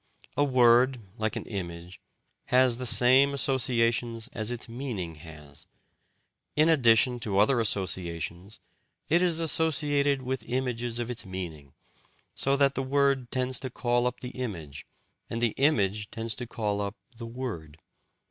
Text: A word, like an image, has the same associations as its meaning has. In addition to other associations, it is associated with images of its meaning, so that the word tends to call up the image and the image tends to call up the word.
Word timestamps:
A 0.35 0.43
word, 0.43 0.99
like 1.19 1.35
an 1.35 1.45
image, 1.45 2.01
has 2.45 2.77
the 2.77 2.87
same 2.87 3.35
associations 3.35 4.29
as 4.29 4.49
its 4.49 4.67
meaning 4.67 5.13
has. 5.21 5.67
In 6.55 6.69
addition 6.69 7.19
to 7.19 7.37
other 7.37 7.59
associations, 7.59 8.59
it 9.09 9.21
is 9.21 9.39
associated 9.39 10.23
with 10.23 10.49
images 10.49 10.97
of 10.97 11.11
its 11.11 11.23
meaning, 11.23 11.73
so 12.33 12.55
that 12.55 12.73
the 12.73 12.81
word 12.81 13.29
tends 13.29 13.59
to 13.59 13.69
call 13.69 14.07
up 14.07 14.21
the 14.21 14.31
image 14.31 14.87
and 15.29 15.39
the 15.39 15.53
image 15.57 16.09
tends 16.09 16.33
to 16.33 16.47
call 16.47 16.81
up 16.81 16.95
the 17.17 17.27
word. 17.27 17.77